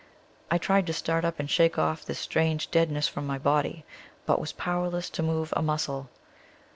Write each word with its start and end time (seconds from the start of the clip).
I 0.49 0.57
tried 0.57 0.87
to 0.87 0.93
start 0.93 1.23
up 1.23 1.39
and 1.39 1.47
shake 1.47 1.77
off 1.77 2.03
this 2.03 2.17
strange 2.17 2.71
deadness 2.71 3.07
from 3.07 3.27
my 3.27 3.37
body, 3.37 3.85
but 4.25 4.41
was 4.41 4.51
powerless 4.51 5.11
to 5.11 5.21
move 5.21 5.53
a 5.55 5.61
muscle. 5.61 6.09